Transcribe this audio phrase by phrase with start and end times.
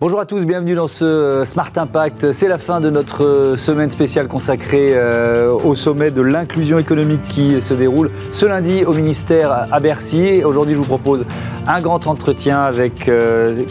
[0.00, 2.32] Bonjour à tous, bienvenue dans ce euh, Smart Impact.
[2.32, 7.22] C'est la fin de notre euh, semaine spéciale consacrée euh, au sommet de l'inclusion économique
[7.24, 10.42] qui se déroule ce lundi au ministère à Bercy.
[10.42, 11.26] Aujourd'hui, je vous propose
[11.66, 13.10] un grand entretien avec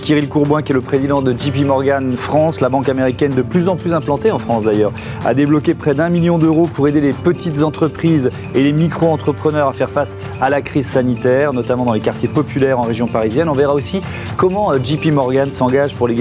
[0.02, 3.68] Kirill Courboin, qui est le président de JP Morgan France, la banque américaine de plus
[3.68, 4.92] en plus implantée en France d'ailleurs,
[5.26, 9.74] a débloqué près d'un million d'euros pour aider les petites entreprises et les micro-entrepreneurs à
[9.74, 13.50] faire face à la crise sanitaire, notamment dans les quartiers populaires en région parisienne.
[13.50, 14.02] On verra aussi
[14.38, 16.16] comment JP Morgan s'engage pour les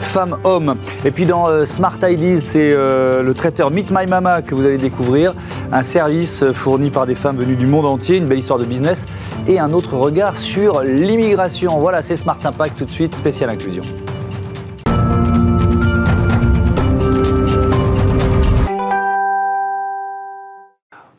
[0.00, 0.74] femmes-hommes.
[1.04, 4.64] Et puis dans euh, Smart Ideas, c'est euh, le traiteur Meet My Mama que vous
[4.66, 5.34] allez découvrir,
[5.72, 9.06] un service fourni par des femmes venues du monde entier, une belle histoire de business
[9.46, 11.78] et un autre regard sur l'immigration.
[11.78, 13.82] Voilà, c'est Smart Impact tout de suite, spécial inclusion.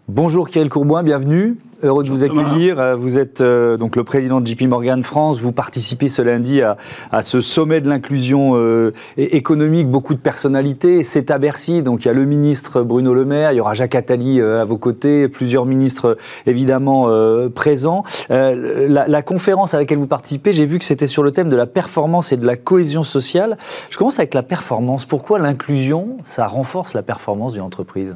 [0.07, 1.57] Bonjour Kirill Courboin, bienvenue.
[1.85, 2.79] Heureux de vous accueillir.
[2.79, 5.39] Euh, vous êtes euh, donc le président de JP Morgan France.
[5.39, 6.77] Vous participez ce lundi à,
[7.21, 9.87] ce sommet de l'inclusion euh, économique.
[9.87, 11.03] Beaucoup de personnalités.
[11.03, 11.83] C'est à Bercy.
[11.83, 14.63] Donc il y a le ministre Bruno Le Maire, il y aura Jacques Attali à
[14.65, 17.07] vos côtés, plusieurs ministres évidemment
[17.53, 18.03] présents.
[18.29, 21.55] La, la, conférence à laquelle vous participez, j'ai vu que c'était sur le thème de
[21.55, 23.57] la performance et de la cohésion sociale.
[23.89, 25.05] Je commence avec la performance.
[25.05, 28.15] Pourquoi l'inclusion, ça renforce la performance d'une entreprise?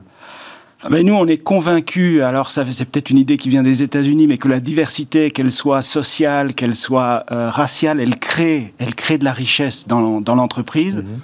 [0.81, 4.27] Ah nous, on est convaincus, alors ça c'est peut-être une idée qui vient des États-Unis,
[4.27, 9.17] mais que la diversité, qu'elle soit sociale, qu'elle soit euh, raciale, elle crée, elle crée
[9.17, 10.97] de la richesse dans, dans l'entreprise.
[10.97, 11.19] Mhm.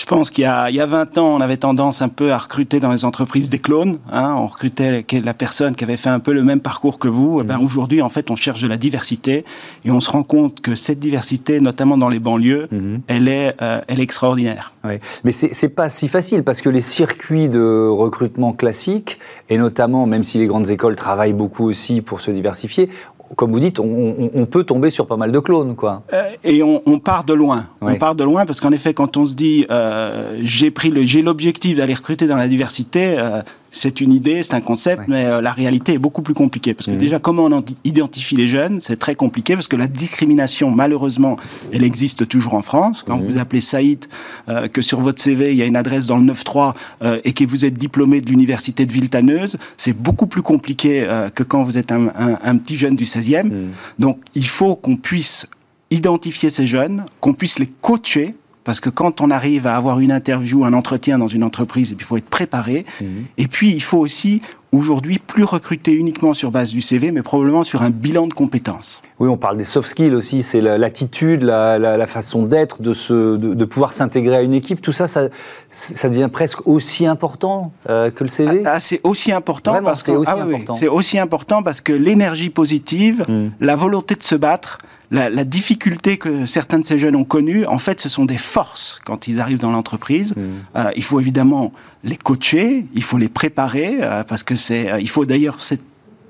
[0.00, 2.32] Je pense qu'il y, a, il y a 20 ans, on avait tendance un peu
[2.32, 3.98] à recruter dans les entreprises des clones.
[4.10, 7.42] Hein, on recrutait la personne qui avait fait un peu le même parcours que vous.
[7.42, 7.64] Eh ben, mhm.
[7.66, 9.44] Aujourd'hui, en fait, on cherche de la diversité
[9.84, 13.02] et on se rend compte que cette diversité, notamment dans les banlieues, mhm.
[13.08, 14.72] elle, est, euh, elle est extraordinaire.
[14.84, 14.94] Oui.
[15.24, 19.18] Mais c'est pas si facile parce que les circuits de recrutement classiques,
[19.50, 22.88] et notamment, même si les grandes écoles travaillent beaucoup aussi pour se diversifier,
[23.36, 26.02] comme vous dites, on, peut tomber sur pas mal de clones, quoi.
[26.12, 27.66] Euh, et on, part de loin.
[27.80, 31.02] On part de loin parce qu'en effet, quand on se dit, euh, j'ai pris le,
[31.02, 33.42] j'ai l'objectif d'aller recruter dans la diversité, euh,
[33.72, 36.74] c'est une idée, c'est un concept, mais euh, la réalité est beaucoup plus compliquée.
[36.74, 36.98] Parce que mmh.
[36.98, 41.36] déjà, comment on identifie les jeunes, c'est très compliqué, parce que la discrimination, malheureusement,
[41.72, 43.04] elle existe toujours en France.
[43.06, 43.24] Quand mmh.
[43.24, 44.06] vous appelez Saïd,
[44.48, 47.32] euh, que sur votre CV, il y a une adresse dans le 9-3, euh, et
[47.32, 51.78] que vous êtes diplômé de l'université de Villetaneuse, c'est beaucoup plus compliqué que quand vous
[51.78, 53.46] êtes un, petit jeune du 16e.
[53.46, 53.68] Mmh.
[53.98, 55.46] Donc, il faut qu'on puisse
[55.90, 58.34] identifier ces jeunes, qu'on puisse les coacher
[58.70, 62.04] parce que quand on arrive à avoir une interview, un entretien dans une entreprise, il
[62.04, 62.84] faut être préparé.
[63.00, 63.24] Mhm.
[63.36, 64.42] Et puis, il faut aussi
[64.72, 69.02] aujourd'hui plus recruter uniquement sur base du CV, mais probablement sur un bilan de compétences.
[69.18, 73.92] Oui, on parle des soft skills aussi, c'est l'attitude, la, façon d'être, de, de, pouvoir
[73.92, 74.80] s'intégrer à une équipe.
[74.80, 75.28] Tout ça, ça,
[75.68, 78.62] ça devient presque aussi important euh, que le CV.
[78.64, 83.24] Ah, c'est aussi important parce que c'est aussi, ah aussi, important parce que l'énergie positive,
[83.28, 83.50] hmm.
[83.60, 84.78] la volonté de se battre,
[85.10, 89.00] la, difficulté que certains de ces jeunes ont connue, en fait, ce sont des forces
[89.04, 90.34] quand ils arrivent dans l'entreprise.
[90.36, 90.40] Mm.
[90.76, 91.72] Euh, il faut évidemment
[92.04, 95.58] les coacher, il faut les préparer, euh, parce que c'est, euh, il faut d'ailleurs,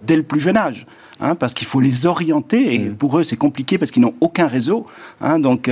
[0.06, 0.86] dès le plus jeune âge.
[1.22, 2.94] Hein, parce qu'il faut les orienter et mm.
[2.94, 4.86] pour eux c'est compliqué parce qu'ils n'ont aucun réseau.
[5.20, 5.70] Hein, donc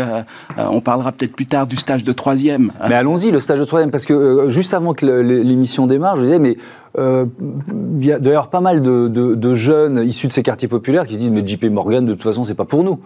[0.58, 2.70] on parlera peut-être plus tard du stage de troisième.
[2.86, 6.38] Mais allons-y le stage de troisième parce que juste avant que l'émission démarre, je disais
[6.38, 6.58] mais
[6.98, 11.14] il y a d'ailleurs pas mal de, de, jeunes issus de ces quartiers populaires qui
[11.14, 13.00] se disent mais JP Morgan de toute façon c'est pas pour nous.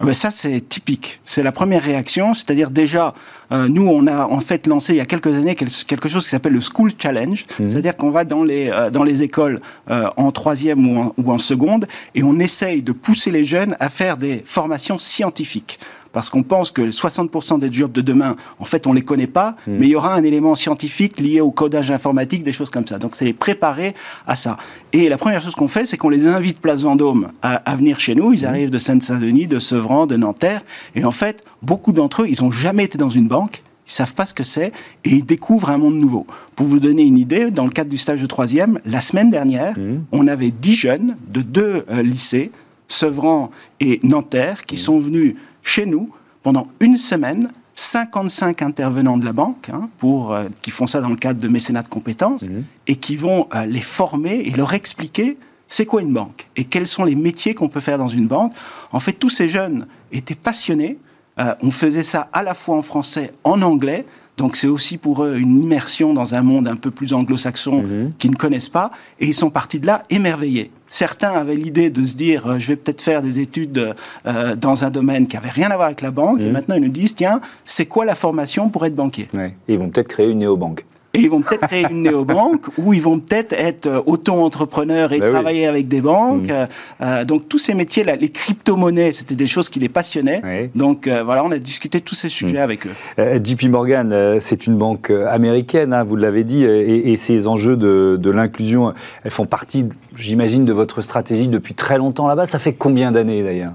[0.00, 1.20] Ah ben ça, c'est typique.
[1.24, 2.34] C'est la première réaction.
[2.34, 3.14] C'est-à-dire déjà,
[3.52, 6.30] euh, nous, on a en fait lancé il y a quelques années quelque chose qui
[6.30, 7.44] s'appelle le School Challenge.
[7.58, 7.68] Mhm.
[7.68, 9.60] C'est-à-dire qu'on va dans les, euh, dans les écoles
[9.90, 13.76] euh, en troisième ou en, ou en seconde et on essaye de pousser les jeunes
[13.80, 15.78] à faire des formations scientifiques
[16.12, 19.56] parce qu'on pense que 60% des jobs de demain, en fait, on les connaît pas,
[19.66, 19.76] hmm.
[19.78, 22.98] mais il y aura un élément scientifique lié au codage informatique, des choses comme ça.
[22.98, 23.94] Donc, c'est les préparer
[24.26, 24.56] à ça.
[24.92, 28.14] Et la première chose qu'on fait, c'est qu'on les invite Place Vendôme à, venir chez
[28.14, 28.32] nous.
[28.32, 28.48] Ils hmm.
[28.48, 30.62] arrivent de Seine-Saint-Denis, de Sevran, de Nanterre.
[30.94, 33.62] Et en fait, beaucoup d'entre eux, ils n'ont jamais été dans une banque.
[33.88, 34.72] Ils savent pas ce que c'est
[35.04, 36.26] et ils découvrent un monde nouveau.
[36.54, 39.76] Pour vous donner une idée, dans le cadre du stage de troisième, la semaine dernière,
[39.78, 40.04] hmm.
[40.12, 42.52] on avait 10 jeunes de deux euh, lycées,
[42.86, 43.50] Sevran
[43.80, 46.10] et Nanterre, qui sont venus chez nous,
[46.42, 51.08] pendant une semaine, 55 intervenants de la banque, hein, pour, euh, qui font ça dans
[51.08, 52.64] le cadre de mécénat de compétences, mhm.
[52.86, 55.38] et qui vont euh, les former et leur expliquer
[55.68, 58.52] c'est quoi une banque et quels sont les métiers qu'on peut faire dans une banque.
[58.92, 60.98] En fait, tous ces jeunes étaient passionnés.
[61.40, 64.04] Euh, on faisait ça à la fois en français, en anglais.
[64.36, 68.12] Donc c'est aussi pour eux une immersion dans un monde un peu plus anglo-saxon mhm.
[68.18, 68.90] qu'ils ne connaissent pas.
[69.18, 70.70] Et ils sont partis de là émerveillés.
[70.92, 73.94] Certains avaient l'idée de se dire, euh, je vais peut-être faire des études
[74.26, 76.40] euh, dans un domaine qui avait rien à voir avec la banque.
[76.40, 76.52] Et mhm.
[76.52, 79.26] maintenant, ils nous disent, tiens, c'est quoi la formation pour être banquier?
[79.68, 80.84] Ils vont peut-être créer une néobanque.
[81.14, 85.18] Et ils vont peut-être créer une néobanque ou ils vont peut-être être euh, auto-entrepreneurs et
[85.18, 85.32] Bah oui.
[85.32, 86.48] travailler avec des banques.
[86.48, 86.50] Mm.
[86.50, 86.66] Euh,
[87.02, 90.40] euh, donc tous ces métiers, là, les crypto-monnaies, c'était des choses qui les passionnaient.
[90.44, 90.70] Oui.
[90.74, 92.62] Donc euh, voilà, on a discuté tous ces sujets Mm.
[92.62, 92.90] avec eux.
[93.18, 97.76] Euh, JP Morgan, c'est une banque américaine, hein, vous l'avez dit, et, et ces enjeux
[97.76, 98.94] de, de l'inclusion,
[99.24, 99.84] elles font partie,
[100.16, 102.46] j'imagine, de votre stratégie depuis très longtemps là-bas.
[102.46, 103.72] Ça fait combien d'années d'ailleurs?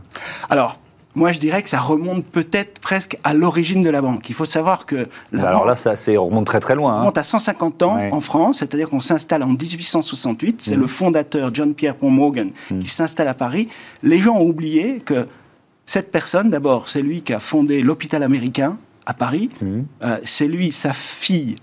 [0.49, 0.79] Alors,
[1.17, 4.29] moi je dirais que ça remonte peut-être presque à l'origine de la banque.
[4.29, 6.93] Il faut savoir que la Alors banque là, ça c'est- on remonte très très loin.
[6.93, 6.99] hein.
[7.01, 8.09] remonte à 150 ans Ouais.
[8.13, 10.61] en France, c'est-à-dire qu'on s'installe en 1868.
[10.61, 10.81] C'est Mhm.
[10.81, 13.67] le fondateur John Pierre Morgan qui s'installe à Paris.
[14.03, 15.25] Les gens ont oublié que
[15.85, 19.49] cette personne, d'abord, c'est lui qui a fondé l'hôpital américain à Paris.
[19.61, 19.85] Mhm.
[20.03, 21.55] Euh, c'est lui, sa fille,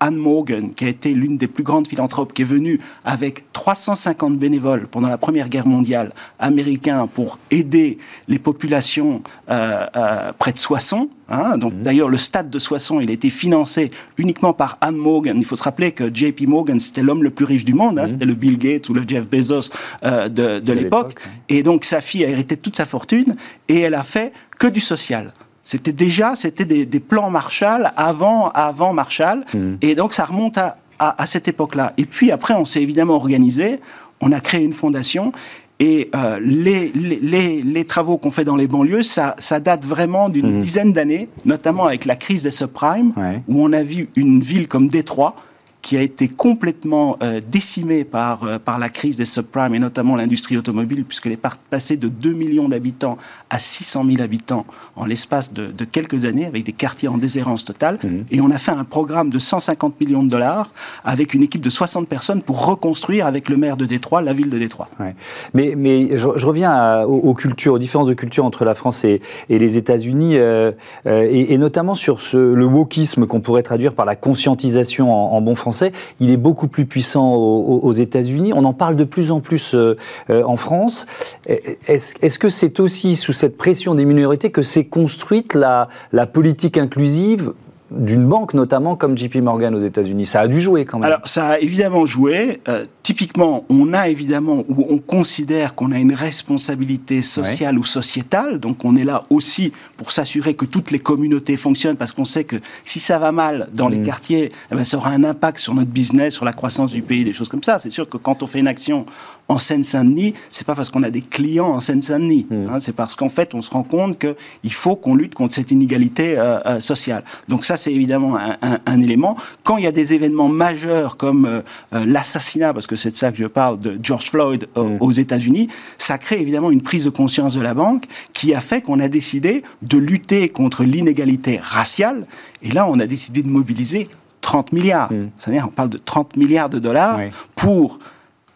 [0.00, 4.38] Anne Morgan, qui a été l'une des plus grandes philanthropes, qui est venue avec 350
[4.38, 7.98] bénévoles pendant la Première Guerre mondiale américains pour aider
[8.28, 11.08] les populations euh, euh, près de Soissons.
[11.28, 11.58] hein.
[11.58, 15.36] Donc d'ailleurs, le stade de Soissons, il a été financé uniquement par Anne Morgan.
[15.38, 17.98] Il faut se rappeler que JP Morgan, c'était l'homme le plus riche du monde.
[17.98, 18.06] hein.
[18.06, 19.70] C'était le Bill Gates ou le Jeff Bezos
[20.04, 21.08] euh, de, de l'époque.
[21.08, 23.34] l'époque, Et donc sa fille a hérité toute sa fortune
[23.68, 25.32] et elle a fait que du social.
[25.70, 29.44] C'était déjà, c'était des, des plans Marshall avant, avant Marshall.
[29.82, 31.92] Et donc ça remonte à, à, à cette époque-là.
[31.98, 33.78] Et puis après, on s'est évidemment organisé.
[34.22, 35.30] On a créé une fondation.
[35.78, 39.84] Et euh, les, les, les, les travaux qu'on fait dans les banlieues, ça, ça date
[39.84, 43.42] vraiment d'une dizaine d'années, notamment avec la crise des subprimes, Ouais.
[43.46, 45.36] où on a vu une ville comme Détroit
[45.80, 50.16] qui a été complètement euh, décimée par, euh, par la crise des subprimes et notamment
[50.16, 51.40] l'industrie automobile, puisqu'elle est
[51.70, 53.16] passée de 2 millions d'habitants
[53.48, 54.66] à 600 000 habitants
[54.96, 57.98] en l'espace de, de quelques années, avec des quartiers en déshérence totale.
[58.30, 60.68] Et on a fait un programme de 150 millions de dollars
[61.04, 64.50] avec une équipe de 60 personnes pour reconstruire avec le maire de Détroit la ville
[64.50, 64.88] de Détroit.
[65.00, 65.14] Ouais.
[65.54, 68.74] Mais, mais je, je reviens à- aux, aux cultures, aux différences de culture entre la
[68.74, 70.72] France et, et les États-Unis, euh,
[71.06, 75.36] euh, et, et notamment sur ce, le wokisme qu'on pourrait traduire par la conscientisation en,
[75.36, 75.77] en bon français.
[76.20, 78.52] Il est beaucoup plus puissant aux, aux- États-Unis.
[78.54, 79.96] On en parle de plus en plus euh,
[80.30, 81.06] euh, en France.
[81.46, 86.26] Est-ce est-ce que c'est aussi sous cette pression des minorités que s'est construite la, la
[86.26, 87.52] politique inclusive
[87.90, 90.26] d'une banque notamment comme JP Morgan aux États-Unis?
[90.26, 91.06] Ça a dû jouer quand même.
[91.10, 92.60] Alors, ça a évidemment joué.
[92.68, 98.60] Euh, typiquement, on a évidemment, ou on considère qu'on a une responsabilité sociale ou sociétale.
[98.60, 102.44] Donc, on est là aussi pour s'assurer que toutes les communautés fonctionnent, parce qu'on sait
[102.44, 105.74] que si ça va mal dans les quartiers, eh ben, ça aura un impact sur
[105.74, 107.78] notre business, sur la croissance du pays, des choses comme ça.
[107.78, 109.06] C'est sûr que quand on fait une action
[109.48, 112.46] en Seine-Saint-Denis, c'est pas parce qu'on a des clients en Seine-Saint-Denis.
[112.70, 115.70] hein, c'est parce qu'en fait, on se rend compte qu'il faut qu'on lutte contre cette
[115.70, 117.24] inégalité euh, euh, sociale.
[117.48, 119.34] Donc ça, c'est évidemment un, un- un élément.
[119.64, 121.62] Quand il y a des événements majeurs comme euh,
[122.04, 125.68] l'assassinat, parce que c'est de ça que je parle, de George Floyd euh, aux États-Unis,
[125.96, 128.04] ça crée évidemment une prise de conscience de la banque
[128.34, 132.26] qui a fait qu'on a décidé de lutter contre l'inégalité raciale.
[132.62, 134.08] Et là, on a décidé de mobiliser
[134.42, 135.10] 30 milliards.
[135.38, 137.30] C'est-à-dire, on parle de 30 milliards de dollars Oui.
[137.56, 137.98] pour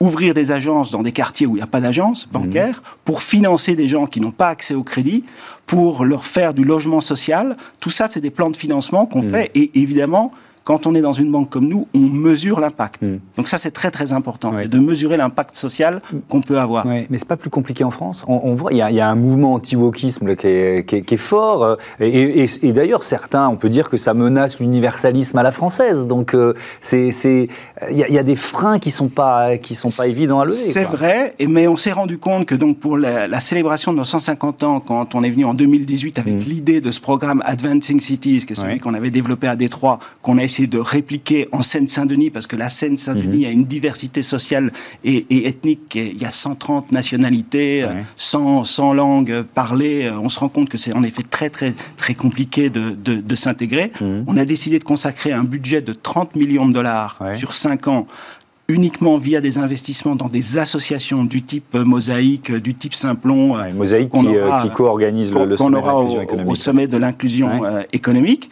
[0.01, 3.77] ouvrir des agences dans des quartiers où il n'y a pas d'agence bancaire, pour financer
[3.77, 5.23] des gens qui n'ont pas accès au crédit,
[5.67, 7.57] pour leur faire du logement social.
[7.79, 9.51] Tout ça, c'est des plans de financement qu'on fait.
[9.55, 10.33] Et évidemment,
[10.65, 13.01] quand on est dans une banque comme nous, on mesure l'impact.
[13.37, 16.87] Donc ça, c'est très très important, c'est de mesurer l'impact social qu'on peut avoir.
[16.87, 18.25] Ouais, mais c'est pas plus compliqué en France.
[18.29, 20.97] On, on voit, il y, a- il y a un mouvement anti-wokisme qui, est, qui
[20.97, 21.65] est- qui est fort.
[21.65, 25.51] euh, Et, et- et d'ailleurs, certains, on peut dire que ça menace l'universalisme à la
[25.51, 26.07] française.
[26.07, 27.09] Donc, euh, c'est,
[27.91, 30.41] il y, a- il y a des freins qui sont pas, qui sont pas évidents
[30.41, 30.57] à lever.
[30.57, 34.05] C'est vrai, mais on s'est rendu compte que donc pour la, la célébration de nos
[34.05, 38.45] 150 ans, quand on est venu en 2018 avec l'idée de ce programme Advancing Cities,
[38.47, 38.73] qui est celui Mm.
[38.75, 38.79] Ouais.
[38.79, 42.69] qu'on avait développé à Détroit, qu'on a essayé de répliquer en Seine-Saint-Denis, parce que la
[42.69, 43.47] Seine-Saint-Denis Mm-hmm.
[43.49, 44.73] a une diversité sociale
[45.05, 45.97] et, et ethnique.
[45.97, 48.05] et Il y a 130 nationalités, euh, Ouais.
[48.17, 50.11] 100, 100 langues parlées.
[50.23, 53.35] On se rend compte que c'est en effet très très très compliqué de, de, de
[53.35, 53.91] s'intégrer.
[54.01, 54.25] Mm.
[54.27, 57.35] On a décidé de consacrer un budget de 30 millions de dollars Ouais.
[57.37, 58.07] sur 5 ans
[58.69, 63.57] uniquement via des investissements dans des associations du type euh, Mosaïque, euh, du type Simplon,
[63.57, 67.87] euh, Ouais, Mosaïque qu'on qui, co-organise le, sommet aura de au, sommet de l'inclusion Ouais.
[67.93, 68.51] économique.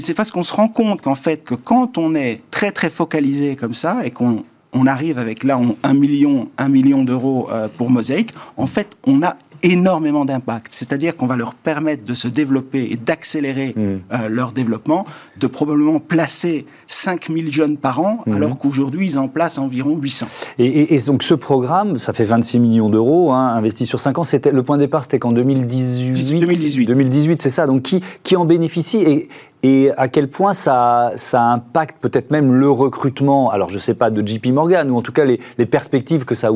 [0.00, 3.56] C'est parce qu'on se rend compte qu'en fait, que quand on est très très focalisé
[3.56, 7.68] comme ça et qu'on on arrive avec là on- un million, un million d'euros euh,
[7.76, 10.68] pour Mosaïque, en fait, on a énormément d'impact.
[10.70, 13.80] C'est-à-dire qu'on va leur permettre de se développer et d'accélérer Mm.
[13.80, 15.04] euh, leur développement,
[15.38, 18.32] de probablement placer 5000 jeunes par an, Mm.
[18.34, 20.28] alors qu'aujourd'hui, ils en placent environ 800.
[20.58, 24.16] Et, et- et donc ce programme, ça fait 26 millions d'euros, hein, investis sur 5
[24.18, 24.24] ans.
[24.24, 26.40] C'était, le point de départ, c'était qu'en 2018.
[26.40, 26.86] 2018.
[26.86, 27.66] 2018, c'est ça.
[27.66, 28.98] Donc qui, qui en bénéficie?
[28.98, 29.28] Et,
[29.62, 33.94] et à quel point ça, ça impacte peut-être même le recrutement Alors je ne sais
[33.94, 36.34] pas de JP Morgan, ou en tout cas les, perspectives que.
[36.34, 36.50] Ça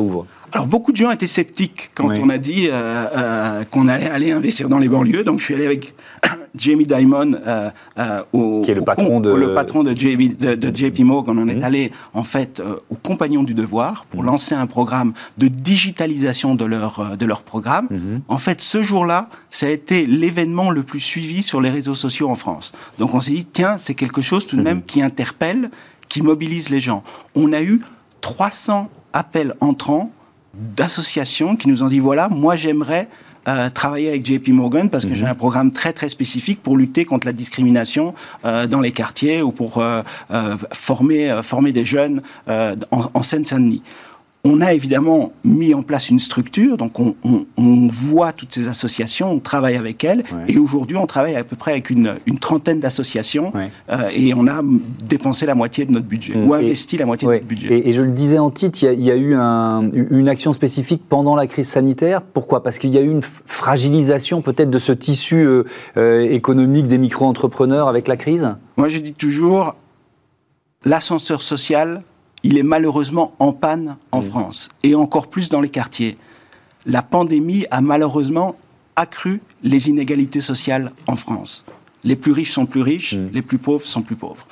[0.00, 0.26] ouvre.
[0.52, 2.72] Alors beaucoup de gens étaient sceptiques quand on a dit euh,
[3.16, 5.22] euh, qu'on allait aller investir dans les banlieues.
[5.22, 5.94] Donc je suis allé avec
[6.56, 7.70] Jamie Dimon, euh,
[8.32, 11.38] au, qui est le patron de le patron de, JP, de, JP Morgan.
[11.38, 11.64] On est mhm.
[11.64, 14.26] allé en fait aux compagnons du devoir pour mhm.
[14.26, 17.86] lancer un programme de digitalisation de leur de leur programme.
[17.90, 18.22] Mhm.
[18.26, 22.28] En fait, ce jour-là, ça a été l'événement le plus suivi sur les réseaux sociaux
[22.28, 22.72] en France.
[22.98, 25.70] Donc on s'est dit tiens, c'est quelque chose tout de même qui interpelle,
[26.08, 27.04] qui mobilise les gens.
[27.36, 27.80] On a eu
[28.20, 30.10] 300 appels entrants
[30.54, 33.08] d'associations qui nous ont dit voilà, moi j'aimerais
[33.48, 35.30] euh, travailler avec JP Morgan parce que j'ai mhm.
[35.30, 38.14] un programme très très spécifique pour lutter contre la discrimination
[38.44, 40.02] euh, dans les quartiers ou pour euh,
[40.72, 43.82] former, former des jeunes en, en Seine-Saint-Denis.
[44.42, 47.14] On a évidemment mis en place une structure, donc on,
[47.92, 51.72] voit toutes ces associations, on travaille avec elles, et aujourd'hui on travaille à peu près
[51.72, 53.52] avec une, trentaine d'associations,
[53.90, 54.62] euh, et on a
[55.04, 56.48] dépensé la moitié de notre budget, mm.
[56.48, 57.86] ou investi la moitié de notre budget.
[57.86, 61.46] Et, je le disais en titre, il y a, eu une action spécifique pendant la
[61.46, 62.22] crise sanitaire.
[62.22, 62.62] Pourquoi?
[62.62, 65.64] Parce qu'il y a eu une fragilisation peut-être de ce tissu euh,
[65.98, 68.56] euh, économique des micro-entrepreneurs avec la crise?
[68.78, 69.74] Moi je dis toujours,
[70.86, 72.02] l'ascenseur social
[72.42, 76.16] il est malheureusement en panne en France, et encore plus dans les quartiers.
[76.86, 78.56] La pandémie a malheureusement
[78.96, 81.64] accru les inégalités sociales en France.
[82.04, 83.30] Les plus riches sont plus riches, mm.
[83.32, 84.46] les plus pauvres sont plus pauvres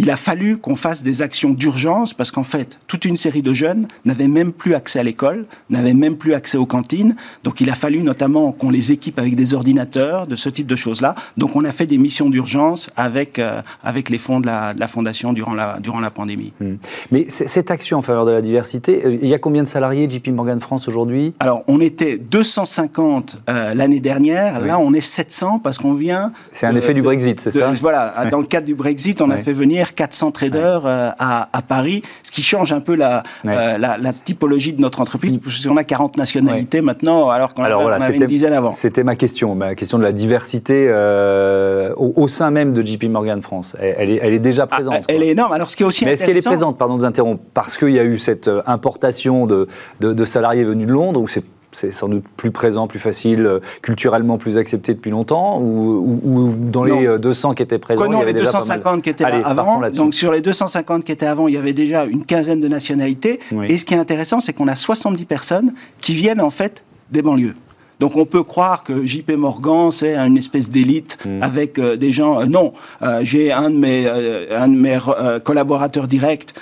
[0.00, 3.52] il a fallu qu'on fasse des actions d'urgence parce qu'en fait, toute une série de
[3.52, 7.16] jeunes n'avaient même plus accès à l'école, n'avaient même plus accès aux cantines.
[7.42, 10.76] Donc il a fallu notamment qu'on les équipe avec des ordinateurs, de ce type de
[10.76, 11.16] choses-là.
[11.36, 14.78] Donc on a fait des missions d'urgence avec, euh, avec les fonds de la, de
[14.78, 16.52] la, Fondation durant la, durant la pandémie.
[16.60, 16.76] Hmm.
[17.10, 20.08] Mais cette action en faveur de la diversité, euh, il y a combien de salariés
[20.08, 21.34] JP Morgan France aujourd'hui?
[21.40, 26.32] Alors on était 250 euh, l'année dernière, là on est 700 parce qu'on vient...
[26.52, 27.72] C'est un effet du Brexit, c'est ça?
[27.80, 32.02] Voilà, dans le cadre du Brexit, on a fait venir 400 traders euh, à, Paris,
[32.22, 35.40] ce qui change un peu la, euh, la, typologie de notre entreprise, mm.
[35.40, 38.72] parce qu'on a 40 nationalités maintenant, alors qu'on avait une dizaine avant.
[38.72, 43.42] C'était ma question, ma question de la diversité euh, au, sein même de JP Morgan
[43.42, 43.76] France.
[43.80, 45.04] Elle, est, elle est, déjà ah, présente.
[45.08, 45.52] elle est énorme.
[45.52, 47.76] Alors, ce qui est aussi Mais est-ce qu'elle est présente, pardon de vous interrompre, parce
[47.76, 49.68] qu'il y a eu cette importation de,
[50.00, 53.46] de, de salariés venus de Londres, ou c'est c'est sans doute plus présent, plus facile,
[53.46, 58.22] euh, culturellement plus accepté depuis longtemps Ou, dans les 200 euh, qui étaient présents Prenons
[58.22, 59.80] les 250 qui étaient là avant.
[59.90, 63.40] Donc sur les 250 qui étaient avant, il y avait déjà une quinzaine de nationalités.
[63.68, 65.70] Et ce qui est intéressant, c'est qu'on a 70 personnes
[66.00, 67.54] qui viennent en fait des banlieues.
[68.00, 71.42] Donc on peut croire que JP Morgan c'est une espèce d'élite mm.
[71.42, 72.40] avec euh, des gens.
[72.40, 74.98] Euh, non, euh, j'ai un de mes un de mes
[75.44, 76.54] collaborateurs directs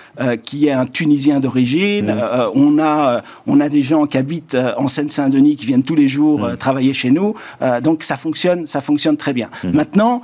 [0.42, 2.06] qui est un Tunisien d'origine.
[2.06, 2.20] Mm.
[2.54, 6.40] on a on a des gens qui habitent en Seine-Saint-Denis qui viennent tous les jours
[6.40, 6.56] mm.
[6.56, 7.34] travailler chez nous.
[7.82, 9.48] donc ça fonctionne ça fonctionne très bien.
[9.72, 10.22] Maintenant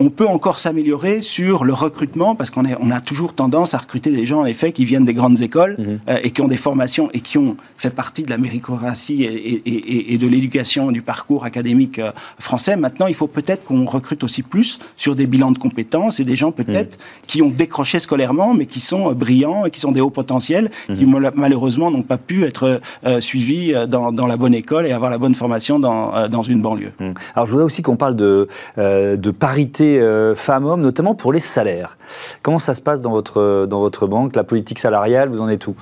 [0.00, 4.10] on peut encore s'améliorer sur le recrutement parce qu'on on a toujours tendance à recruter
[4.10, 6.00] des gens en effet qui viennent des grandes écoles mhm.
[6.08, 10.18] euh, et qui ont des formations et qui ont fait partie de la méritocratie et,
[10.18, 12.76] de l'éducation du parcours académique euh, français.
[12.76, 16.36] Maintenant, il faut peut-être qu'on recrute aussi plus sur des bilans de compétences et des
[16.36, 17.26] gens peut-être mhm.
[17.26, 20.70] qui ont décroché scolairement mais qui sont euh, brillants et qui sont des hauts potentiels
[20.94, 21.30] qui mhm.
[21.36, 22.80] malheureusement n'ont pas pu être
[23.20, 26.92] suivis dans, la bonne école et avoir la bonne formation dans, dans une banlieue.
[27.34, 31.96] Alors je voudrais aussi qu'on parle de, de parité euh, femmes-hommes, notamment pour les salaires.
[32.42, 35.66] Comment ça se passe dans votre, dans votre banque, la politique salariale, vous en êtes
[35.66, 35.74] où?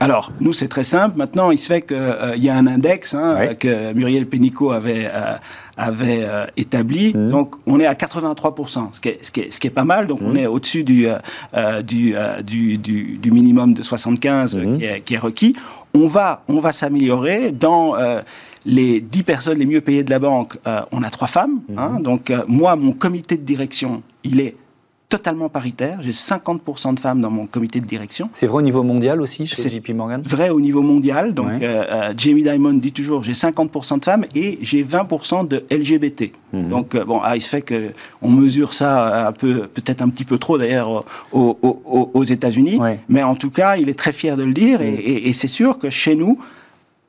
[0.00, 1.16] Alors, nous, c'est très simple.
[1.16, 5.06] Maintenant, il se fait qu'il euh, y a un index hein, que Muriel Pénicaud avait...
[5.12, 5.34] Euh,
[5.80, 7.14] avait établi.
[7.14, 7.28] Mmh.
[7.28, 9.84] Donc, on est à 83%, ce qui est, ce qui est, ce qui est pas
[9.84, 10.08] mal.
[10.08, 10.36] Donc, on mmh.
[10.38, 11.06] est au-dessus du,
[11.84, 14.76] du, du, du, minimum de 75 mmh.
[14.76, 15.54] qui, est, qui, est, requis.
[15.94, 17.94] On va, on va s'améliorer dans
[18.68, 21.60] les 10 personnes les mieux payées de la banque, euh, on a trois femmes.
[21.76, 21.94] Hein.
[21.94, 22.02] Mhm.
[22.02, 24.54] donc euh, moi, mon comité de direction, il est
[25.08, 26.00] totalement paritaire.
[26.02, 28.28] J'ai 50% de femmes dans mon comité de direction.
[28.34, 30.20] C'est vrai au niveau mondial aussi chez JP Morgan?
[30.22, 31.32] Vrai au niveau mondial.
[31.32, 36.32] Donc, euh, Jamie Dimon dit toujours j'ai 50% de femmes et j'ai 20% de LGBT.
[36.52, 36.68] Mhm.
[36.68, 40.36] Donc, bon, ah, il se fait qu'on mesure ça un peu, peut-être un petit peu
[40.36, 42.78] trop d'ailleurs aux, États-Unis.
[43.08, 44.80] Mais en tout cas, il est très fier de le dire.
[44.80, 44.96] Mhm.
[45.04, 46.38] et c'est sûr que chez nous,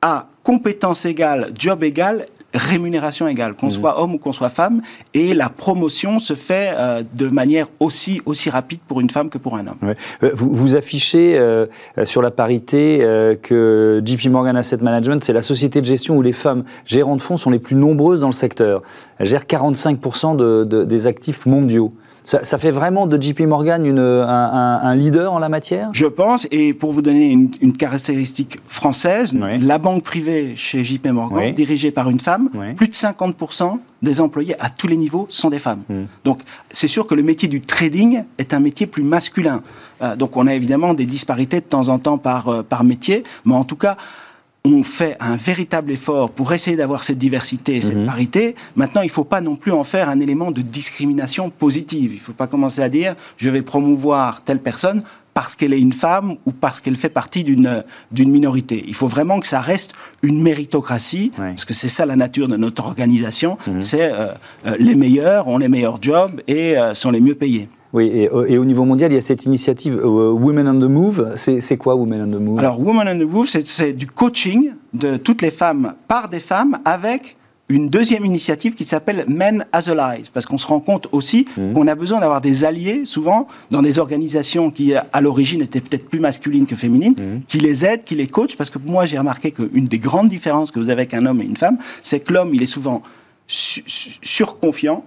[0.02, 3.72] à compétence égale, job égal, rémunération égale, qu'on mhm.
[3.72, 4.82] soit homme ou qu'on soit femme,
[5.14, 9.38] et la promotion se fait euh, de manière aussi, aussi rapide pour une femme que
[9.38, 9.94] pour un homme.
[10.22, 11.66] Euh, vous, vous, affichez euh,
[12.04, 12.98] sur la parité
[13.42, 17.22] que JP Morgan Asset Management, c'est la société de gestion où les femmes gérantes de
[17.22, 18.82] fonds sont les plus nombreuses dans le secteur.
[19.18, 21.90] Elles gèrent 45% de, des actifs mondiaux.
[22.24, 25.90] Ça, fait vraiment de JP Morgan une, un, leader en la matière?
[25.92, 31.54] Je pense, et pour vous donner une, caractéristique française, la banque privée chez JP Morgan,
[31.54, 35.58] dirigée par une femme, plus de 50% des employés à tous les niveaux sont des
[35.58, 35.82] femmes.
[35.88, 36.04] Hmm.
[36.24, 39.62] Donc c'est sûr que le métier du trading est un métier plus masculin.
[40.02, 43.22] Euh, donc on a évidemment des disparités de temps en temps par, euh, par métier,
[43.44, 43.96] mais en tout cas,
[44.64, 48.06] on fait un véritable effort pour essayer d'avoir cette diversité et cette mhm.
[48.06, 48.54] parité.
[48.76, 52.12] Maintenant, il ne faut pas non plus en faire un élément de discrimination positive.
[52.12, 55.02] Il ne faut pas commencer à dire je vais promouvoir telle personne
[55.32, 58.84] parce qu'elle est une femme ou parce qu'elle fait partie d'une minorité.
[58.86, 62.56] Il faut vraiment que ça reste une méritocratie, parce que c'est ça la nature de
[62.56, 63.56] notre organisation.
[63.66, 63.80] Mhm.
[63.80, 64.32] C'est euh,
[64.66, 67.68] euh, les meilleurs ont les meilleurs jobs et euh, sont les mieux payés.
[67.92, 71.34] Oui, et, au niveau mondial, il y a cette initiative Women on the Move.
[71.36, 72.58] C'est quoi Women on the Move?
[72.58, 76.78] Alors, Women on the Move, c'est du coaching de toutes les femmes par des femmes
[76.84, 77.36] avec
[77.70, 81.72] une deuxième initiative qui s'appelle Men as Allies, parce qu'on se rend compte aussi mmh.
[81.72, 86.08] qu'on a besoin d'avoir des alliés, souvent, dans des organisations qui, à l'origine, étaient peut-être
[86.08, 87.44] plus masculines que féminines, mmh.
[87.46, 90.72] qui les aident, qui les coachent, parce que moi, j'ai remarqué qu'une des grandes différences
[90.72, 93.02] que vous avez avec un homme et une femme, c'est que l'homme, il est souvent
[93.46, 95.04] surconfiant,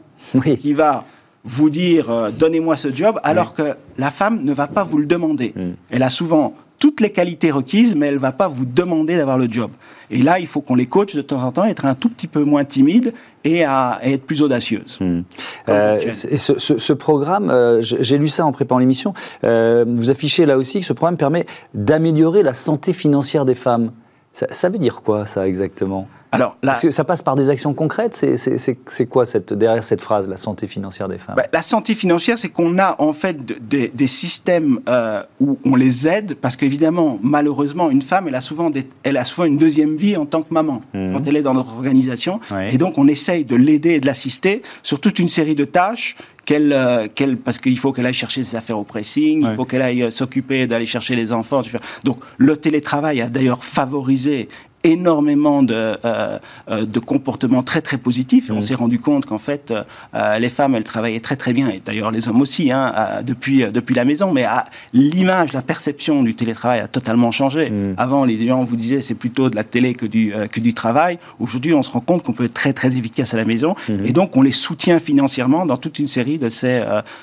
[0.59, 1.05] qui va
[1.43, 5.05] vous dire euh, donnez-moi ce job, alors que la femme ne va pas vous le
[5.05, 5.53] demander.
[5.89, 9.38] Elle a souvent toutes les qualités requises, mais elle ne va pas vous demander d'avoir
[9.38, 9.71] le job.
[10.12, 12.27] Et là, il faut qu'on les coach de temps en temps, être un tout petit
[12.27, 13.13] peu moins timide
[13.45, 15.00] et à, être plus audacieuse.
[15.00, 15.21] Hmm.
[15.69, 19.13] Euh, ce, programme, euh, j'ai lu ça en préparant l'émission,
[19.45, 23.93] euh, vous affichez là aussi que ce programme permet d'améliorer la santé financière des femmes.
[24.33, 26.09] ça veut dire quoi, ça, exactement?
[26.33, 30.37] Alors, que ça passe par des actions concrètes C'est quoi cette, derrière cette phrase, la
[30.37, 31.35] santé financière des femmes?
[31.35, 33.37] Bah, La santé financière, c'est qu'on a en fait
[33.67, 38.69] des systèmes euh, où on les aide, parce qu'évidemment, malheureusement, une femme, elle a, souvent
[39.03, 41.13] elle a souvent une deuxième vie en tant que maman, mmh.
[41.13, 42.39] quand elle est dans notre organisation.
[42.69, 46.15] Et donc, on essaye de l'aider et de l'assister sur toute une série de tâches
[46.45, 47.07] qu'elle, euh,
[47.43, 50.11] parce qu'il faut qu'elle aille chercher ses affaires au pressing, il faut qu'elle aille euh,
[50.11, 51.61] s'occuper d'aller chercher les enfants.
[52.03, 54.47] Donc le télétravail a d'ailleurs favorisé
[54.83, 56.37] énormément de, euh,
[56.69, 58.51] euh, de comportements très très positifs.
[58.51, 58.61] on mm.
[58.61, 59.73] s'est rendu compte qu'en fait,
[60.13, 62.93] euh, les femmes, elles travaillaient très très bien, et d'ailleurs les hommes aussi, hein,
[63.25, 64.31] depuis, depuis la maison.
[64.33, 64.45] Mais
[64.93, 67.69] l'image, la perception du télétravail a totalement changé.
[67.69, 67.93] Mm.
[67.97, 71.17] Avant, les gens vous disaient c'est plutôt de la télé que du, que du travail.
[71.39, 74.05] Aujourd'hui, on se rend compte qu'on peut être très très efficace à la maison, mm-hmm.
[74.05, 76.81] et donc on les soutient financièrement dans toute une série de ces,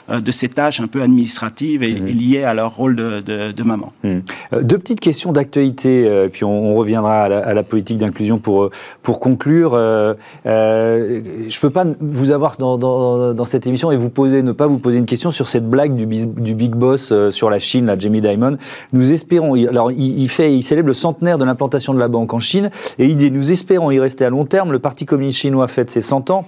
[0.09, 2.07] de ces tâches un peu administratives et, mm-hmm.
[2.07, 3.93] liées à leur rôle de, de, maman.
[4.03, 4.21] Mm.
[4.63, 8.71] Deux petites questions d'actualité, puis on, reviendra à la à la politique d'inclusion pour, euh,
[9.03, 9.75] pour conclure.
[9.75, 10.15] Euh,
[10.47, 14.53] euh, je ne peux pas vous avoir dans, dans, cette émission et vous poser, ne
[14.53, 17.87] pas vous poser une question sur cette blague du, du big boss sur la Chine,
[17.87, 18.57] la Jamie Dimon.
[18.93, 22.39] Nous espérons, alors il, fait, il célèbre le centenaire de l'implantation de la banque en
[22.39, 24.73] Chine et il dit nous espérons y rester à long terme.
[24.73, 26.47] Le Parti communiste chinois fête ses 100 ans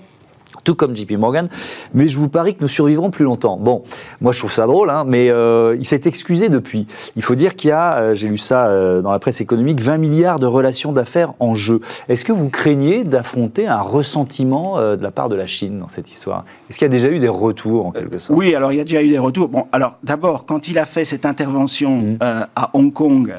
[0.64, 1.48] tout comme JP Morgan,
[1.94, 3.57] mais je vous parie que nous survivrons plus longtemps.
[3.57, 3.83] Bon,
[4.20, 6.87] moi je trouve ça drôle, hein, mais euh, il s'est excusé depuis.
[7.16, 9.81] Il faut dire qu'il y a, euh, j'ai lu ça euh, dans la presse économique,
[9.81, 11.81] 20 milliards de relations d'affaires en jeu.
[12.09, 16.11] Est-ce que vous craignez d'affronter un ressentiment de la part de la Chine dans cette
[16.11, 16.44] histoire?
[16.68, 18.38] Est-ce qu'il y a déjà eu des retours en quelque sorte?
[18.38, 19.48] Oui, alors il y a déjà eu des retours.
[19.48, 22.18] Bon, alors d'abord, quand il a fait cette intervention mmh.
[22.20, 23.33] à Hong Kong,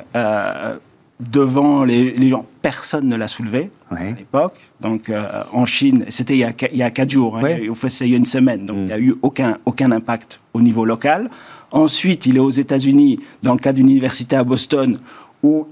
[1.19, 2.45] devant les, gens.
[2.61, 4.59] Personne ne l'a soulevé à l'époque.
[4.81, 7.71] Donc euh, en Chine, c'était il, y a quatre jours, hein, il,
[8.01, 9.03] il y a une semaine, donc il n'y a mm.
[9.03, 11.29] eu aucun, aucun impact au niveau local.
[11.71, 14.97] Ensuite, il est aux États-Unis, dans le cadre d'une université à Boston,
[15.41, 15.67] où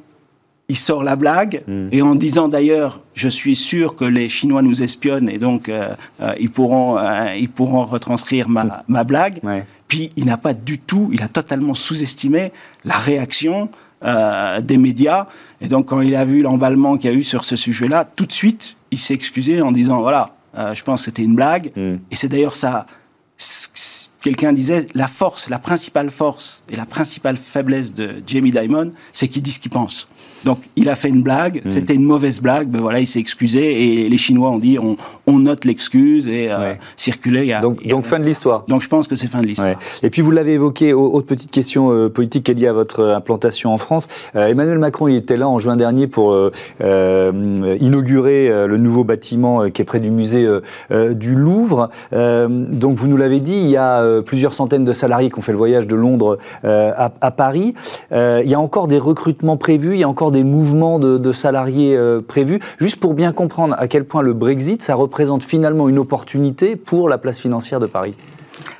[0.67, 1.89] il sort la blague, mm.
[1.91, 5.89] et en disant d'ailleurs, je suis sûr que les Chinois nous espionnent, et donc euh,
[6.21, 6.97] euh, ils, pourront,
[7.37, 8.83] ils pourront retranscrire ma, mm.
[8.87, 9.39] ma blague.
[9.87, 12.53] Puis il n'a pas du tout, il a totalement sous-estimé
[12.85, 13.69] la réaction
[14.03, 15.27] euh, des médias.
[15.61, 18.25] Et donc, quand il a vu l'emballement qu'il y a eu sur ce sujet-là, tout
[18.25, 21.71] de suite, il s'est excusé en disant voilà, euh, je pense que c'était une blague.
[21.75, 21.95] Mm.
[22.09, 22.87] Et c'est d'ailleurs ça.
[24.21, 29.27] Quelqu'un disait la force, la principale force et la principale faiblesse de Jamie Dimon, c'est
[29.27, 30.07] qu'il dit ce qu'il pense.
[30.45, 31.69] Donc, il a fait une blague, mm.
[31.69, 34.97] c'était une mauvaise blague, ben voilà, il s'est excusé et les Chinois ont dit on,
[35.27, 36.73] on note l'excuse et euh,
[37.61, 38.65] donc, donc fin de l'histoire.
[38.67, 39.75] Donc, je pense que c'est fin de l'histoire.
[40.03, 43.01] Et puis, vous l'avez évoqué, autre petite question euh, politique qui est liée à votre
[43.01, 44.07] euh, implantation en France.
[44.33, 46.35] Emmanuel Macron, il était là en juin dernier pour
[46.81, 50.47] inaugurer le nouveau bâtiment qui est près du musée
[50.89, 51.89] du Louvre.
[52.11, 55.51] donc, vous nous l'avez dit, il y a plusieurs centaines de salariés qui ont fait
[55.51, 57.73] le voyage de Londres à, à, Paris.
[58.11, 61.95] il y a encore des recrutements prévus, il y a encore des mouvements de, salariés
[61.95, 65.99] euh, prévus, juste pour bien comprendre à quel point le Brexit, ça représente finalement une
[65.99, 68.15] opportunité pour la place financière de Paris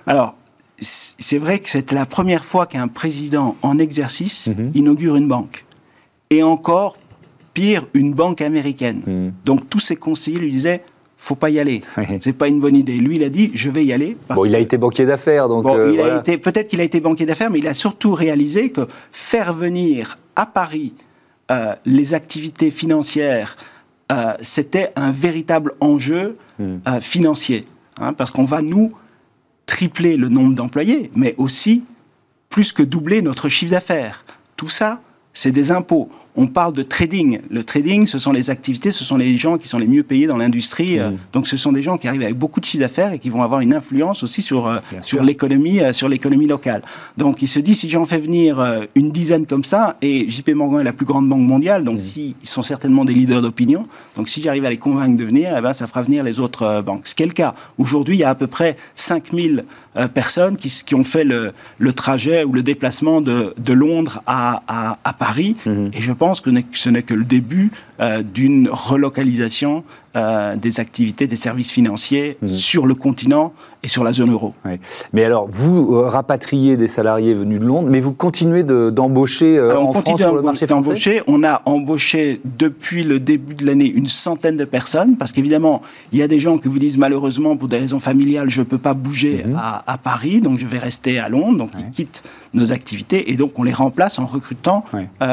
[0.07, 0.35] Alors,
[0.79, 4.71] c'est vrai que c'était la première fois qu'un président en exercice mhm.
[4.73, 5.65] inaugure une banque.
[6.29, 6.97] Et encore
[7.53, 9.01] pire, une banque américaine.
[9.05, 9.33] Mhm.
[9.45, 10.81] Donc tous ses conseillers lui disaient
[11.21, 11.81] faut pas y aller.
[12.19, 12.95] C'est pas une bonne idée.
[12.95, 14.17] Lui, il a dit, je vais y aller.
[14.27, 15.63] bon, il a été banquier d'affaires, donc.
[15.63, 18.15] Bon, euh, il a été, peut-être qu'il a été banquier d'affaires, mais il a surtout
[18.15, 20.93] réalisé que faire venir à Paris
[21.51, 23.57] euh, les activités financières,
[24.11, 26.77] euh, c'était un véritable enjeu hmm.
[26.87, 27.65] euh, financier.
[27.99, 28.93] Hein, parce qu'on va nous
[29.65, 31.83] tripler le nombre d'employés, mais aussi
[32.49, 34.25] plus que doubler notre chiffre d'affaires.
[34.55, 35.01] Tout ça,
[35.33, 36.09] c'est des impôts.
[36.35, 37.39] On parle de trading.
[37.49, 40.27] Le trading, ce sont les activités, ce sont les gens qui sont les mieux payés
[40.27, 40.99] dans l'industrie.
[40.99, 41.17] Euh, mm.
[41.33, 43.43] Donc, ce sont des gens qui arrivent avec beaucoup de chiffre d'affaires et qui vont
[43.43, 46.81] avoir une influence aussi sur, euh, sur l'économie, euh, sur l'économie locale.
[47.17, 48.63] Donc, il se dit, si j'en fais venir
[48.95, 52.01] une dizaine comme ça, et JP Morgan est la plus grande banque mondiale, donc mm.
[52.01, 53.85] si, ils sont certainement des leaders d'opinion.
[54.15, 56.81] Donc, si j'arrive à les convaincre de venir, eh ben, ça fera venir les autres
[56.81, 57.07] banques.
[57.07, 57.55] Ce qui est le cas.
[57.77, 59.65] Aujourd'hui, il y a à peu près 5000
[60.13, 64.63] personnes qui, qui, ont fait le, le, trajet ou le déplacement de, de Londres à,
[64.67, 65.57] à, à Paris.
[65.65, 65.97] Mm-hmm.
[65.97, 69.83] Et je pense que ce n'est que le début euh, d'une relocalisation
[70.17, 72.49] euh, des activités, des services financiers mhm.
[72.49, 74.53] sur le continent et sur la zone euro.
[75.13, 79.93] Mais alors, vous euh, rapatriez des salariés venus de Londres, mais vous continuez d'embaucher en
[79.93, 81.23] France sur le marché français?
[81.27, 86.19] On a embauché depuis le début de l'année une centaine de personnes, parce qu'évidemment, il
[86.19, 88.77] y a des gens qui vous disent malheureusement, pour des raisons familiales, je ne peux
[88.77, 89.55] pas bouger mhm.
[89.55, 93.57] à, Paris, donc je vais rester à Londres, donc ils quittent nos activités, et donc
[93.57, 94.83] on les remplace en recrutant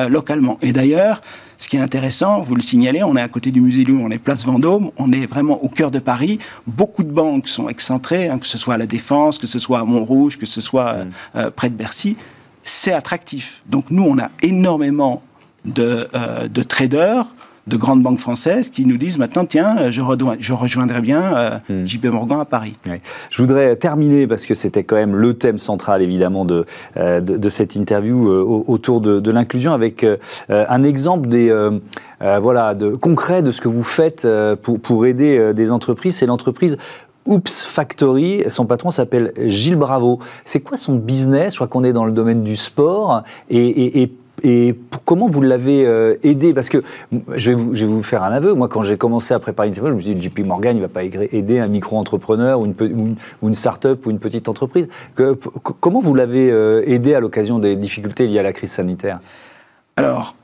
[0.09, 0.57] localement.
[0.63, 1.21] Et d'ailleurs,
[1.59, 4.11] ce qui est intéressant, vous le signalez, on est à côté du musée Lyon, on
[4.11, 6.39] est place Vendôme, on est vraiment au cœur de Paris.
[6.67, 9.81] Beaucoup de banques sont excentrées, hein, que ce soit à la Défense, que ce soit
[9.81, 11.11] à Montrouge, que ce soit mm.
[11.37, 12.17] euh, près de Bercy.
[12.63, 13.63] C'est attractif.
[13.67, 15.23] Donc nous, on a énormément
[15.65, 17.27] de, euh, de traders
[17.69, 20.01] de grandes banques françaises qui nous disent maintenant, tiens, je,
[20.41, 21.87] je rejoindrai bien euh, hmm.
[21.87, 22.75] JP Morgan à Paris.
[23.31, 26.65] Je voudrais terminer, parce que c'était quand même le thème central, évidemment, de,
[26.97, 30.07] euh, de, cette interview euh, autour de, l'inclusion, avec
[30.49, 31.55] un exemple des,
[32.21, 34.27] voilà, de, concret de ce que vous faites
[34.63, 36.17] pour, pour aider des entreprises.
[36.17, 36.79] C'est l'entreprise
[37.27, 38.45] Oops Factory.
[38.49, 40.19] Son patron s'appelle Gilles Bravo.
[40.45, 41.53] C'est quoi son business?
[41.53, 43.23] Je crois qu'on est dans le domaine du sport.
[43.51, 44.75] Et, et, et et
[45.05, 46.53] comment vous l'avez euh, aidé?
[46.55, 46.83] Parce que
[47.35, 48.55] je vais, vous, je vais, vous, faire un aveu.
[48.55, 50.81] Moi, quand j'ai commencé à préparer une série, je me suis dit, JP Morgan, il
[50.81, 54.87] ne va pas aider un micro-entrepreneur ou une, une, start-up ou une petite entreprise.
[55.81, 59.21] Comment vous l'avez euh, aidé à l'occasion des difficultés liées à la crise sanitaire?
[59.97, 60.35] Alors,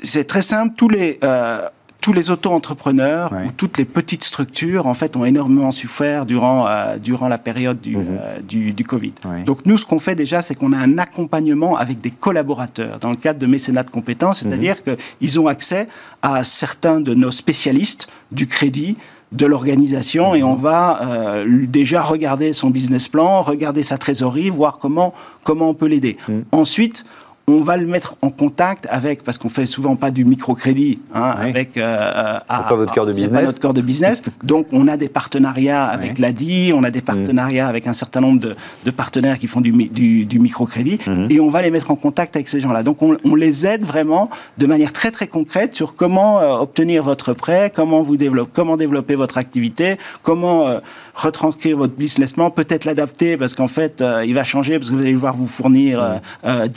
[0.00, 0.74] c'est très simple.
[0.76, 1.62] Tous les, euh,
[2.06, 6.98] tous les auto-entrepreneurs ou toutes les petites structures, en fait, ont énormément souffert durant, euh,
[6.98, 8.18] durant la période du, mhm.
[8.20, 9.12] euh, du, Covid.
[9.44, 13.10] Donc, nous, ce qu'on fait déjà, c'est qu'on a un accompagnement avec des collaborateurs dans
[13.10, 14.94] le cadre de mécénat de compétences, c'est-à-dire mhm.
[15.18, 15.88] qu'ils ont accès
[16.22, 18.96] à certains de nos spécialistes du crédit,
[19.32, 20.48] de l'organisation et mhm.
[20.48, 25.74] on va euh, déjà regarder son business plan, regarder sa trésorerie, voir comment, comment on
[25.74, 26.16] peut l'aider.
[26.52, 27.04] Ensuite,
[27.48, 31.36] on va le mettre en contact avec, parce qu'on fait souvent pas du microcrédit, hein,
[31.38, 31.76] avec.
[31.76, 33.30] Euh, pas votre cœur de business.
[33.30, 34.22] Pas notre cœur de business.
[34.42, 37.02] Donc, on a des partenariats avec l'ADI, on a des mm.
[37.02, 41.32] partenariats avec un certain nombre de, partenaires qui font du, du, microcrédit, mm-hmm.
[41.32, 42.82] et on va les mettre en contact avec ces gens-là.
[42.82, 47.32] Donc, on, les aide vraiment de manière très très concrète sur comment euh, obtenir votre
[47.32, 50.78] prêt, comment vous développer, comment développer votre activité, comment euh,
[51.14, 54.96] retranscrire votre business plan, peut-être l'adapter parce qu'en fait, euh, il va changer parce que
[54.96, 56.68] vous allez devoir vous fournir mm.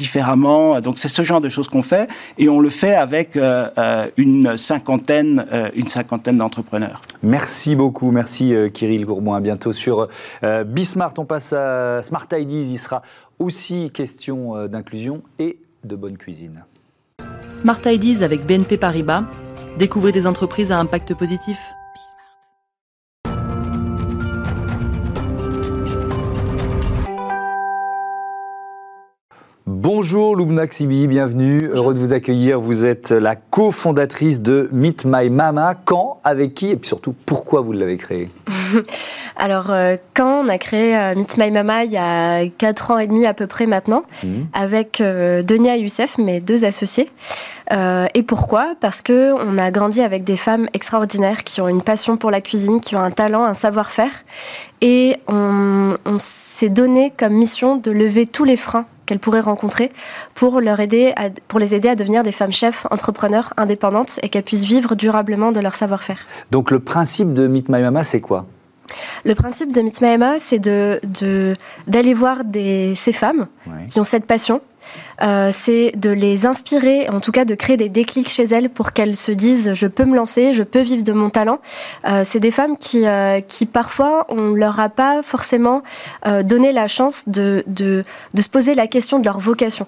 [0.82, 4.08] Donc c'est ce genre de choses qu'on fait et on le fait avec euh, euh,
[4.18, 7.02] une cinquantaine, euh, une cinquantaine d'entrepreneurs.
[7.24, 9.36] Merci beaucoup, merci Kirill Gourmand.
[9.36, 10.08] À bientôt sur
[10.66, 11.14] Bismart.
[11.18, 12.68] On passe à Smart Ideas.
[12.70, 13.02] Il sera
[13.38, 16.64] aussi question d'inclusion et de bonne cuisine.
[17.50, 19.24] Smart Ideas avec BNP Paribas.
[19.78, 21.58] Découvrez des entreprises à impact positif.
[29.82, 32.60] Bonjour Loubna Xibi, bienvenue, heureux de vous accueillir.
[32.60, 35.74] Vous êtes la cofondatrice de Meet My Mama.
[35.74, 38.30] Quand, avec qui et puis surtout pourquoi vous l'avez créé
[39.38, 42.98] Alors, euh, quand on a créé euh, Meet My Mama il y a 4 ans
[42.98, 44.48] et demi à peu près maintenant, mhm.
[44.52, 47.10] avec euh, Denia et Youssef, mes deux associés.
[47.72, 48.76] et pourquoi?
[48.82, 52.42] Parce que on a grandi avec des femmes extraordinaires qui ont une passion pour la
[52.42, 54.26] cuisine, qui ont un talent, un savoir-faire.
[54.82, 59.90] Et on s'est donné comme mission de lever tous les freins qu'elles pourraient rencontrer
[60.36, 61.16] pour, leur aider
[61.48, 65.52] pour les aider à devenir des femmes chefs, entrepreneurs, indépendantes et qu'elles puissent vivre durablement
[65.52, 66.28] de leur savoir-faire.
[66.52, 68.46] Donc le principe de Meet My Mama, c'est quoi?
[69.26, 71.56] Le principe de Meet My Mama, c'est d'aller de,
[71.88, 73.48] d'aller voir des, ces femmes
[73.88, 74.62] qui ont cette passion,
[75.22, 78.94] euh, c'est de les inspirer, en tout cas de créer des déclics chez elles pour
[78.94, 81.60] qu'elles se disent je peux me lancer, je peux vivre de mon talent.
[82.08, 85.82] Euh, c'est des femmes qui, euh, qui parfois on leur a pas forcément
[86.44, 89.88] donné la chance de, de, de, se poser la question de leur vocation.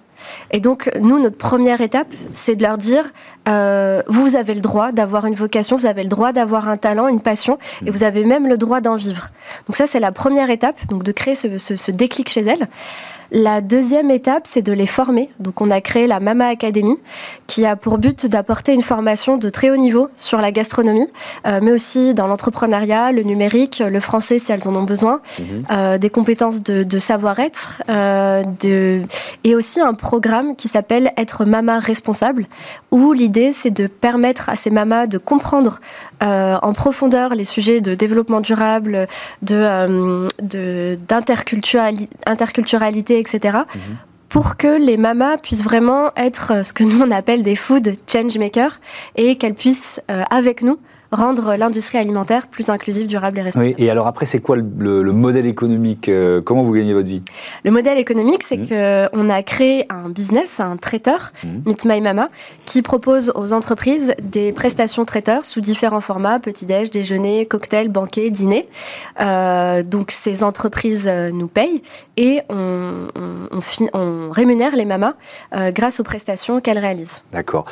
[0.51, 3.11] Et donc nous, notre première étape, c'est de leur dire
[3.45, 7.21] vous avez le droit d'avoir une vocation, vous avez le droit d'avoir un talent, une
[7.21, 7.93] passion, et mmh.
[7.93, 9.29] vous avez même le droit d'en vivre.
[9.67, 12.67] Donc ça, c'est la première étape, donc de créer ce, ce, ce déclic chez elles.
[13.31, 15.29] La deuxième étape, c'est de les former.
[15.39, 16.97] Donc, on a créé la Mama Academy,
[17.47, 21.07] qui a pour but d'apporter une formation de très haut niveau sur la gastronomie,
[21.47, 25.65] euh, mais aussi dans l'entrepreneuriat, le numérique, le français si elles en ont besoin, mhm.
[25.71, 29.01] euh, des compétences de, de savoir-être, euh, de...
[29.45, 32.47] et aussi un programme qui s'appelle Être Mama responsable,
[32.91, 35.79] où l'idée c'est de permettre à ces mamas de comprendre
[36.23, 39.07] euh, en profondeur les sujets de développement durable,
[39.41, 40.27] de,
[41.07, 43.57] d'interculturalité, etc.
[43.75, 43.81] Mhm.
[44.29, 48.37] pour que les mamas puissent vraiment être ce que nous on appelle des food change
[48.37, 48.79] makers
[49.15, 50.79] et qu'elles puissent avec nous
[51.11, 53.75] rendre l'industrie alimentaire plus inclusive, durable et responsable.
[53.77, 57.21] Oui, et alors après, c'est quoi le, modèle économique euh, Comment vous gagnez votre vie?
[57.65, 59.09] Le modèle économique, c'est mmh.
[59.11, 61.47] qu'on a créé un business, un traiteur, mmh.
[61.65, 62.29] Meet My Mama,
[62.65, 68.69] qui propose aux entreprises des prestations traiteurs sous différents formats, petit-déj, déjeuner, cocktail, banquet, dîner.
[69.19, 71.83] Euh, donc ces entreprises euh, nous payent
[72.15, 73.07] et on,
[73.93, 75.13] on, rémunère les mamas
[75.71, 77.21] grâce aux prestations qu'elles réalisent.
[77.31, 77.65] D'accord.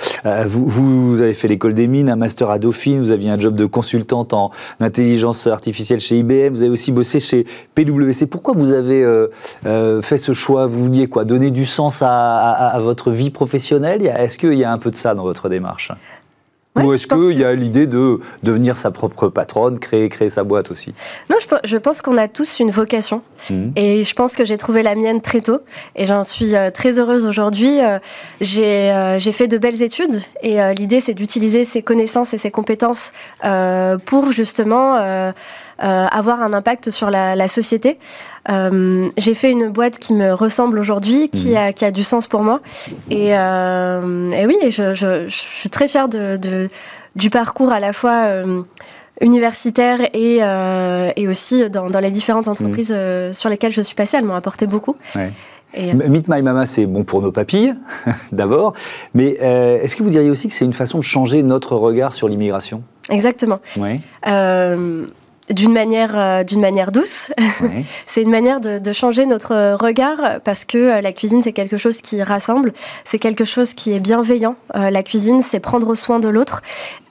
[0.45, 3.55] vous, vous, avez fait l'école des mines, un master à Dauphine, vous aviez un job
[3.55, 8.25] de consultante en intelligence artificielle chez IBM, vous avez aussi bossé chez PwC.
[8.25, 9.27] Pourquoi vous avez euh,
[9.65, 10.65] euh, fait ce choix?
[10.65, 11.25] Vous vouliez quoi?
[11.25, 14.05] Donner du sens à votre vie professionnelle?
[14.05, 15.91] Est-ce qu'il y a un peu de ça dans votre démarche?
[16.75, 20.71] Ou est-ce qu'il y a l'idée de devenir sa propre patronne, créer, créer sa boîte
[20.71, 20.93] aussi?
[21.29, 23.21] Non, je, pense qu'on a tous une vocation.
[23.49, 23.69] Mmh.
[23.75, 25.59] Et je pense que j'ai trouvé la mienne très tôt.
[25.95, 27.81] Et j'en suis euh, très heureuse aujourd'hui.
[27.81, 27.97] Euh,
[28.41, 30.21] euh, j'ai fait de belles études.
[30.41, 33.13] Et l'idée, c'est d'utiliser ces connaissances et ces compétences
[34.05, 35.33] pour justement
[35.79, 37.97] avoir un impact sur la, la société.
[38.49, 41.57] Euh, j'ai fait une boîte qui me ressemble aujourd'hui, qui, mhm.
[41.57, 42.61] a, qui a du sens pour moi.
[43.09, 46.69] Et, euh, et oui, je, je, je, suis très fière de, de,
[47.15, 48.61] du parcours à la fois euh,
[49.21, 53.33] universitaire et, euh, et aussi dans, dans, les différentes entreprises mhm.
[53.33, 54.17] sur lesquelles je suis passée.
[54.17, 54.95] Elles m'ont apporté beaucoup.
[55.15, 55.31] Ouais.
[55.75, 57.75] Et Meet My Mama, c'est bon pour nos papilles,
[58.31, 58.73] d'abord.
[59.13, 62.13] Mais euh, est-ce que vous diriez aussi que c'est une façon de changer notre regard
[62.13, 62.81] sur l'immigration?
[63.11, 63.59] Exactement.
[63.77, 63.99] Ouais.
[65.49, 67.31] Euh, d'une manière euh, d'une manière douce.
[68.05, 71.77] c'est une manière de, de, changer notre regard parce que euh, la cuisine c'est quelque
[71.77, 74.55] chose qui rassemble, c'est quelque chose qui est bienveillant.
[74.75, 76.61] Euh, la cuisine c'est prendre soin de l'autre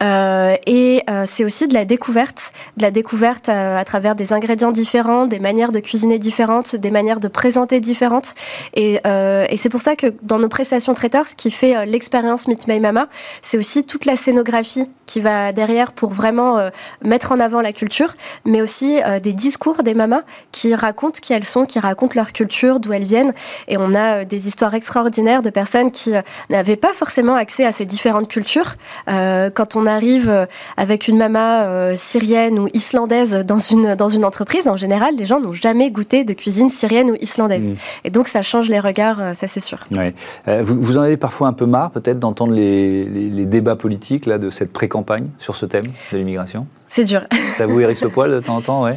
[0.02, 5.26] euh, et c'est aussi de la découverte, de la découverte à, travers des ingrédients différents,
[5.26, 8.34] des manières de cuisiner différentes, des manières de présenter différentes.
[8.74, 12.68] Et, et c'est pour ça que dans nos prestations traiteurs, ce qui fait l'expérience Meet
[12.68, 13.08] My Mama,
[13.42, 16.58] c'est aussi toute la scénographie qui va derrière pour vraiment
[17.02, 21.32] mettre en avant la culture mais aussi euh, des discours des mamas qui racontent qui
[21.32, 23.32] elles sont, qui racontent leur culture, d'où elles viennent.
[23.68, 27.64] Et on a euh, des histoires extraordinaires de personnes qui euh, n'avaient pas forcément accès
[27.64, 28.76] à ces différentes cultures.
[29.06, 34.76] quand on arrive avec une mama syrienne ou islandaise dans une, dans une entreprise, en
[34.76, 37.68] général, les gens n'ont jamais goûté de cuisine syrienne ou islandaise.
[37.68, 37.74] Mmh.
[38.04, 39.86] Et donc, ça change les regards, ça c'est sûr.
[39.96, 40.14] Ouais.
[40.62, 44.26] Vous, vous, en avez parfois un peu marre, peut-être, d'entendre les, les, les, débats politiques
[44.26, 46.66] là, de cette pré-campagne sur ce thème de l'immigration?
[46.88, 47.22] C'est dur.
[47.56, 48.94] Ça vous hérisse le poil de temps en temps, ouais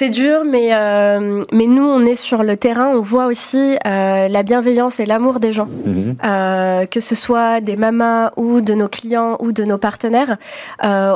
[0.00, 4.28] c'est dur, mais, euh, mais nous, on est sur le terrain, on voit aussi euh,
[4.28, 6.16] la bienveillance et l'amour des gens, mhm.
[6.24, 10.38] euh, que ce soit des mamas ou de nos clients ou de nos partenaires.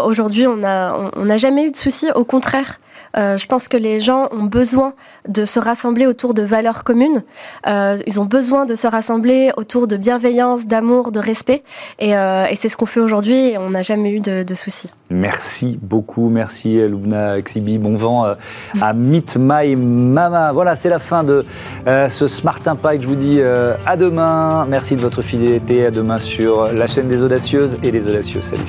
[0.05, 2.79] Aujourd'hui, on n'a on, on jamais eu de soucis, au contraire.
[3.17, 4.95] Euh, je pense que les gens ont besoin
[5.29, 7.23] de se rassembler autour de valeurs communes.
[7.67, 11.63] Euh, ils ont besoin de se rassembler autour de bienveillance, d'amour, de respect.
[11.99, 14.55] Et, euh, et c'est ce qu'on fait aujourd'hui et on n'a jamais eu de, de,
[14.55, 14.91] soucis.
[15.11, 16.29] Merci beaucoup.
[16.29, 17.79] Merci Lubna Xibi.
[17.79, 18.35] Bon vent
[18.81, 20.53] à Meet My Mama.
[20.53, 21.45] Voilà, c'est la fin de
[21.87, 23.03] ce Smart Impact.
[23.03, 24.67] Je vous dis à demain.
[24.69, 25.87] Merci de votre fidélité.
[25.87, 28.43] À demain sur la chaîne des Audacieuses et les Audacieux.
[28.43, 28.63] Salut.